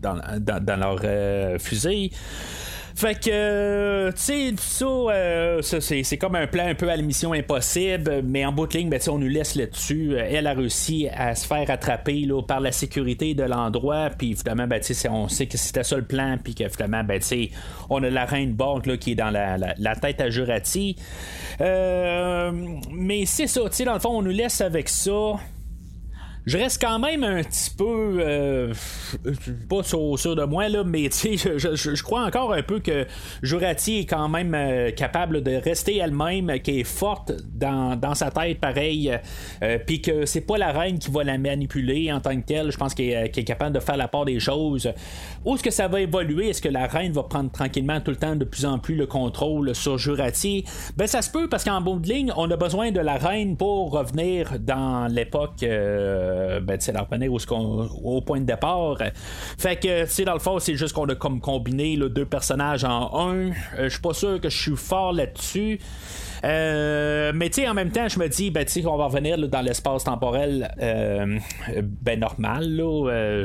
[0.00, 2.10] dans leur euh, fusée.
[2.98, 7.32] Fait que, tu sais, ça, euh, c'est, comme un plan un peu à la mission
[7.32, 10.16] impossible, mais en bout de ligne, ben, on nous laisse là-dessus.
[10.18, 14.66] Elle a réussi à se faire attraper là, par la sécurité de l'endroit, puis finalement,
[14.66, 17.20] ben, on sait que c'était ça le plan, puis que finalement, ben,
[17.88, 20.96] on a la reine Borg là, qui est dans la, tête à Jurati.
[21.60, 22.50] Euh,
[22.90, 25.36] mais c'est ça, tu sais, dans le fond, on nous laisse avec ça
[26.48, 28.72] je reste quand même un petit peu euh,
[29.68, 33.06] pas sûr, de moi là, mais je, je, je, crois encore un peu que
[33.42, 38.60] Jurati est quand même euh, capable de rester elle-même, qui est forte dans, sa tête
[38.60, 39.12] pareil,
[39.62, 42.72] euh, puis que c'est pas la reine qui va la manipuler en tant que telle.
[42.72, 44.90] Je pense qu'elle est, capable de faire la part des choses.
[45.44, 46.48] Où est-ce que ça va évoluer?
[46.48, 49.06] Est-ce que la reine va prendre tranquillement tout le temps de plus en plus le
[49.06, 50.64] contrôle sur Jurati?
[50.96, 53.56] Ben ça se peut parce qu'en bout de ligne, on a besoin de la reine
[53.58, 55.62] pour revenir dans l'époque.
[55.62, 57.38] Euh, ben, tu revenir au,
[58.04, 58.98] au, point de départ.
[59.58, 63.30] Fait que, tu dans le fond, c'est juste qu'on a comme combiné deux personnages en
[63.30, 63.50] un.
[63.50, 65.80] Euh, je suis pas sûr que je suis fort là-dessus.
[66.42, 69.38] Mais tu sais, en même temps, je me dis, ben, tu sais, on va revenir
[69.48, 70.70] dans l'espace temporel
[72.02, 72.82] ben normal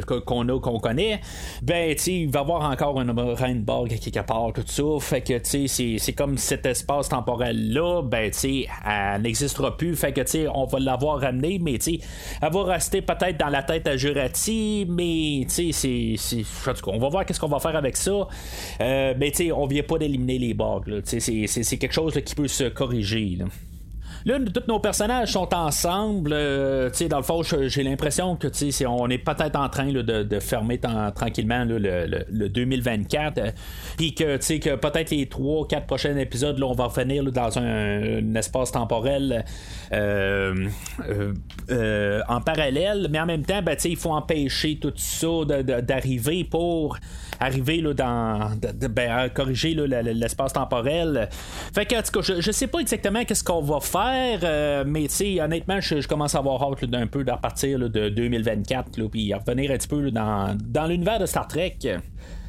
[0.05, 1.21] qu'on a, qu'on connaît.
[1.61, 4.83] Ben, tu sais, il va y avoir encore une Rainborg quelque part, tout ça.
[4.99, 9.95] Fait que, tu sais, c'est comme cet espace temporel-là, ben, tu sais, elle n'existera plus.
[9.95, 11.99] Fait que, tu sais, on va l'avoir ramené, mais, tu sais,
[12.41, 16.43] elle va rester peut-être dans la tête à Jurati, mais, tu sais, c'est.
[16.87, 18.27] On va voir qu'est-ce qu'on va faire avec ça.
[18.81, 22.47] Euh, mais, tu sais, on vient pas d'éliminer les bugs, C'est quelque chose qui peut
[22.47, 22.65] se
[23.35, 23.45] là.
[24.25, 26.31] Là, tous nos personnages sont ensemble.
[26.33, 28.47] Euh, dans le fond, j'ai l'impression que
[28.85, 33.37] on est peut-être en train de, fermer tranquillement le, 2024.
[33.37, 33.51] Euh,
[33.97, 39.43] puis que, que peut-être les 3-4 prochains épisodes, on va revenir dans un, espace temporel
[39.91, 40.69] euh,
[42.27, 43.07] en parallèle.
[43.09, 45.27] Mais en même temps, ben, il faut empêcher tout ça
[45.81, 46.97] d'arriver pour
[47.39, 48.51] arriver là, dans
[48.89, 51.29] ben, corriger l'espace temporel.
[51.73, 54.12] Fait que, en tout cas, je, sais pas exactement qu'est-ce qu'on va faire,
[54.43, 55.07] euh, mais
[55.41, 59.77] honnêtement, je, commence à avoir hâte d'un peu de repartir de 2024, puis revenir un
[59.77, 61.77] petit peu dans, dans l'univers de Star Trek.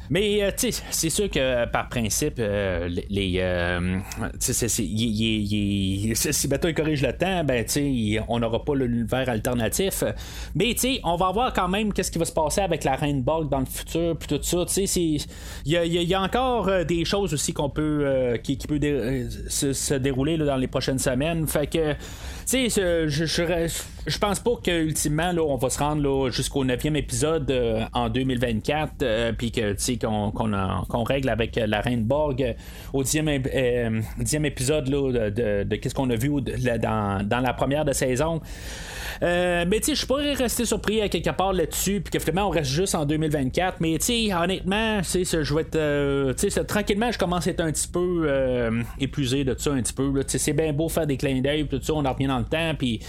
[0.09, 3.37] Mais euh, c'est sûr que par principe, euh, les.
[3.39, 3.99] Euh,
[4.39, 10.03] si Bateau corrige le temps, ben tu on n'aura pas l'univers alternatif.
[10.53, 12.95] Mais tu sais, on va voir quand même qu'est-ce qui va se passer avec la
[12.95, 14.65] Reine Bug dans le futur, puis tout ça.
[14.65, 15.17] Tu sais,
[15.65, 18.37] il y, a, encore des choses aussi qu'on peut.
[18.43, 18.79] qui, peut
[19.49, 21.47] se, dérouler dans les prochaines semaines.
[21.47, 21.95] Fait que,
[22.47, 23.07] je,
[24.07, 27.53] je, pense pas qu'ultimement, là, on va se rendre jusqu'au 9e épisode
[27.93, 29.75] en 2024, puis que,
[30.89, 32.55] qu'on règle avec la Reine Borg
[32.93, 34.01] au dixième, euh,
[34.43, 36.29] épisode de, qu'est-ce qu'on a vu
[36.81, 38.41] dans, dans, la première de saison.
[39.23, 42.49] Euh, mais tu sais, je pourrais rester surpris à quelque part là-dessus, puis que finalement
[42.49, 43.77] on reste juste en 2024.
[43.79, 43.97] Mais
[44.33, 45.75] honnêtement, je vais être.
[45.75, 46.33] Euh,
[46.67, 48.29] tranquillement, je commence à être un petit peu
[48.99, 50.11] épuisé de ça, un petit peu.
[50.27, 52.75] C'est bien beau faire des clins d'œil, tout ça, on en revient dans le temps,
[52.77, 53.01] puis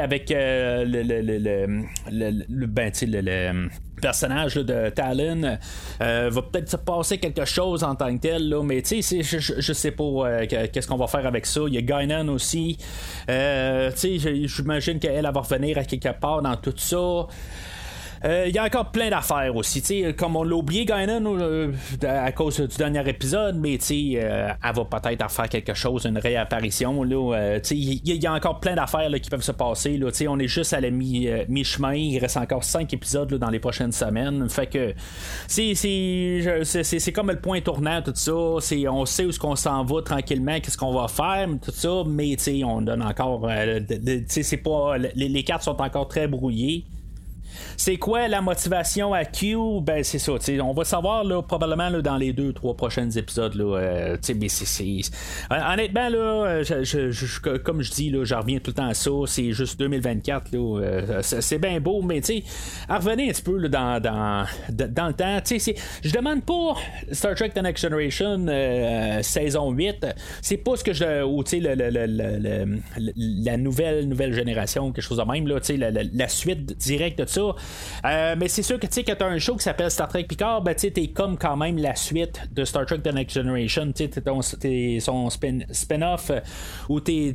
[0.00, 3.68] avec le, le, le, le, ben, le
[4.00, 5.58] personnage de Talon
[6.00, 9.22] euh, va peut-être se passer quelque chose en tant que tel, là, mais tu sais,
[9.22, 11.60] je, je, sais pas euh, qu'est-ce qu'on va faire avec ça.
[11.66, 12.78] Il y a Guinan aussi.
[13.28, 17.26] Euh, tu sais, j'imagine qu'elle va revenir à quelque part dans tout ça.
[18.24, 20.04] Euh, il y a encore plein d'affaires aussi.
[20.16, 24.84] comme on l'a oublié, Guinan, euh, à cause du dernier épisode, mais euh, elle va
[24.84, 27.04] peut-être faire quelque chose, une réapparition.
[27.04, 29.96] Il y, a encore plein d'affaires qui peuvent se passer.
[29.96, 31.94] Là, on est juste à la mi-chemin.
[31.94, 34.48] il reste encore cinq épisodes dans les prochaines semaines.
[34.48, 34.94] Fait que
[35.46, 38.32] c'est comme le point tournant, tout ça.
[38.34, 42.36] On sait où ce qu'on s'en va tranquillement, qu'est-ce qu'on va faire, tout ça, mais
[42.64, 43.48] on donne encore.
[44.26, 46.84] c'est pas, les cartes sont encore très brouillées.
[47.76, 49.56] C'est quoi la motivation à Q?
[49.82, 50.32] Ben, c'est ça.
[50.62, 53.54] On va savoir là, probablement là, dans les deux, trois prochains épisodes.
[53.54, 54.16] Là, euh,
[55.50, 56.62] Honnêtement, là,
[57.64, 59.10] comme je dis, je reviens tout le temps à ça.
[59.26, 60.52] C'est juste 2024.
[60.52, 62.20] Là, euh, c'est, bien beau, mais
[62.88, 65.38] revenez un petit peu dans, dans, dans, le temps.
[65.46, 66.74] Je demande pas
[67.12, 70.06] Star Trek The Next Generation euh, saison 8.
[70.42, 71.24] C'est pas ce que je.
[71.24, 72.80] Ou le, le,
[73.16, 75.46] la nouvelle, nouvelle génération, quelque chose de même.
[75.46, 77.47] Là, la, la suite directe de ça.
[78.04, 80.08] Euh, mais c'est sûr que tu sais, quand tu as un show qui s'appelle Star
[80.08, 83.34] Trek Picard, ben, tu es comme quand même la suite de Star Trek The Next
[83.34, 83.92] Generation.
[83.92, 86.40] Tu sais, son spin-off euh,
[86.88, 87.34] ou t'es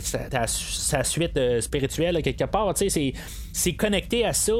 [0.00, 2.72] sa suite euh, spirituelle quelque part.
[2.74, 3.12] Tu sais,
[3.52, 4.52] c'est connecté à ça.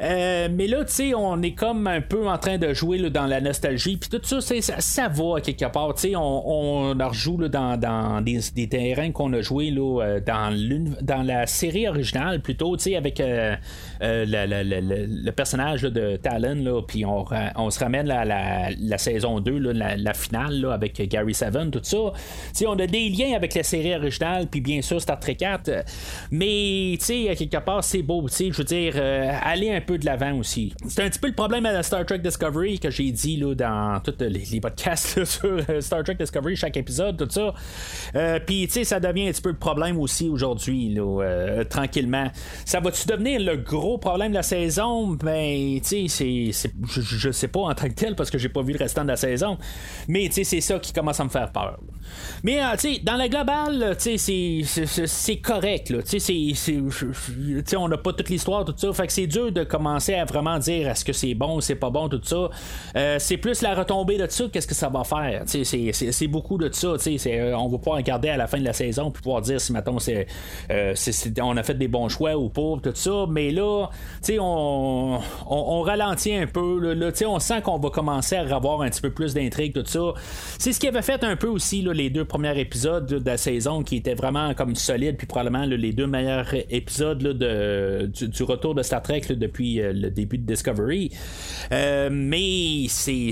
[0.00, 3.26] Euh, mais là, tu sais, on est comme un peu en train de jouer dans
[3.26, 3.96] la nostalgie.
[3.96, 5.94] Puis tout ça, ça, ça va quelque part.
[5.94, 10.54] Tu sais, on, on rejoue dans, dans des, terrains qu'on a joué là, euh, dans,
[11.00, 13.56] dans la série originale plutôt, tu sais, avec euh,
[14.00, 16.82] le personnage de Talon.
[16.86, 17.24] Puis on,
[17.56, 21.96] on, se ramène à la, saison 2, la, finale avec Gary Seven, tout ça.
[22.14, 22.20] Tu
[22.52, 25.70] sais, on a des liens avec la série originale, puis bien sûr Star Trek 4.
[26.30, 28.28] Mais, tu sais, quelque part, c'est beau.
[28.28, 28.94] Tu sais, je veux dire,
[29.42, 30.74] aller un peu de l'avant aussi.
[30.88, 33.54] C'est un petit peu le problème à la Star Trek Discovery que j'ai dit là,
[33.54, 37.54] dans tous les, podcasts sur euh, Star Trek Discovery, chaque épisode, tout ça.
[38.14, 42.30] Euh, Puis, tu sais, ça devient un petit peu le problème aussi aujourd'hui, euh, tranquillement.
[42.64, 45.08] Ça va-tu devenir le gros problème de la saison?
[45.08, 48.62] Ben, tu sais, c'est, je, sais pas en tant que tel parce que j'ai pas
[48.62, 49.56] vu le restant de la saison.
[50.08, 51.78] Mais, tu sais, c'est ça qui commence à me faire peur.
[52.42, 54.62] Mais, tu sais, dans la globale, tu sais,
[55.06, 56.02] c'est correct, là.
[56.02, 58.92] Tu sais, on n'a pas toute l'histoire, tout ça.
[58.92, 61.90] Fait que c'est dur de commencer à vraiment dire est-ce que c'est bon, c'est pas
[61.90, 62.50] bon, tout ça.
[63.18, 65.42] c'est plus la retombée de ça, qu'est-ce que ça va faire?
[65.46, 66.96] C'est beaucoup de ça.
[67.56, 69.98] On va pouvoir regarder à la fin de la saison puis pouvoir dire si maintenant
[69.98, 70.26] c'est,
[71.40, 73.26] on a fait des bons choix ou pas, tout ça.
[73.28, 73.88] Mais là,
[74.38, 76.94] on, on, ralentit un peu.
[76.94, 80.14] Là, on sent qu'on va commencer à avoir un petit peu plus d'intrigue, tout ça.
[80.58, 83.82] C'est ce qui avait fait un peu aussi les deux premiers épisodes de la saison
[83.82, 88.82] qui étaient vraiment comme solides, puis probablement les deux meilleurs épisodes de, du, retour de
[88.82, 91.10] Star Trek depuis euh, le début de Discovery.
[91.72, 93.30] Euh, mais c'est,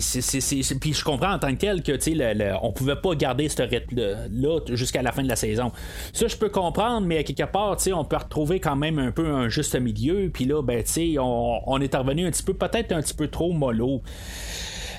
[0.80, 4.60] Puis je comprends en tant que tel que le, on pouvait pas garder ce rythme-là
[4.70, 5.72] jusqu'à la fin de la saison.
[6.12, 9.26] Ça, je peux comprendre, mais à quelque part, on peut retrouver quand même un peu
[9.26, 10.30] un juste milieu.
[10.32, 10.82] Puis là, ben,
[11.18, 14.02] on, on est revenu un petit peu, peut-être un petit peu trop mollo.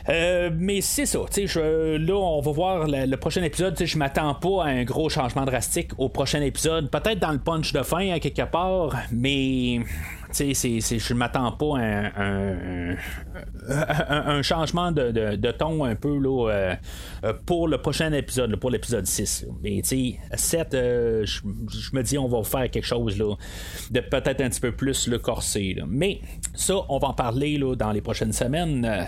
[0.10, 3.76] Euh, mais c'est ça, tu là, on va voir le, prochain épisode.
[3.84, 6.91] Je m'attends pas à un gros changement drastique au prochain épisode.
[6.91, 9.80] Peut-être dans le punch de fin, à quelque part, mais
[10.43, 12.24] je ne m'attends pas à
[14.28, 19.47] un, changement de, ton un peu là, euh, pour le prochain épisode, pour l'épisode 6.
[19.64, 21.41] Mais 7, euh, je,
[21.93, 23.36] me dis on va faire quelque chose là,
[23.91, 25.78] de peut-être un petit peu plus le corsé.
[25.88, 26.22] Mais
[26.53, 29.07] ça, on va en parler dans les prochaines semaines.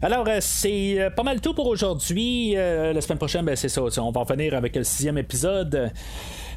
[0.00, 2.54] Alors, euh, c'est pas mal tout pour aujourd'hui.
[2.54, 3.82] la semaine prochaine, ben, c'est ça.
[3.98, 5.90] On va en finir avec le sixième épisode.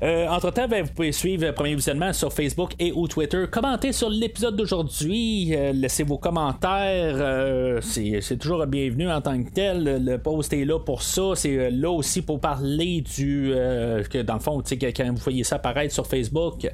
[0.04, 3.46] Euh, entre-temps, ben, vous pouvez suivre le premier visionnement sur Facebook et ou Twitter.
[3.50, 5.56] Commentez sur l'épisode d'aujourd'hui.
[5.56, 7.16] Euh, laissez vos commentaires.
[7.18, 10.04] Euh, c'est toujours bienvenu en tant que tel.
[10.04, 11.32] Le post est là pour ça.
[11.36, 13.52] C'est là aussi pour parler du...
[14.10, 16.68] que dans le fond, quand vous voyez ça apparaître sur Facebook,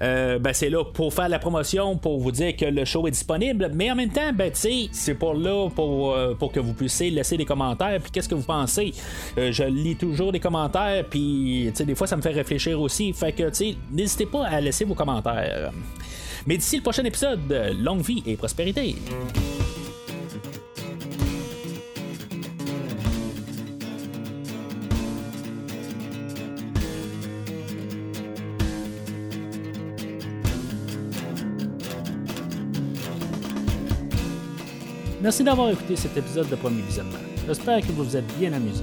[0.00, 3.70] ben, c'est là pour faire la promotion, pour vous dire que le show est disponible.
[3.74, 7.44] Mais en même temps, ben, c'est pour là pour, pour que vous puissiez laisser des
[7.44, 7.98] commentaires.
[8.00, 8.92] Puis qu'est-ce que vous pensez?
[9.36, 11.04] je lis toujours des commentaires.
[11.08, 12.32] Puis des fois, ça me fait
[12.68, 13.12] aussi.
[13.12, 15.72] Fait que, tu sais, n'hésitez pas à laisser vos commentaires.
[16.46, 18.96] Mais d'ici le prochain épisode, longue vie et prospérité.
[35.22, 37.18] Merci d'avoir écouté cet épisode de Premier Visionnement.
[37.46, 38.82] J'espère que vous vous êtes bien amusé.